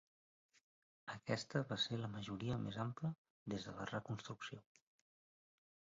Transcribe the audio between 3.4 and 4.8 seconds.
des de la Reconstrucció.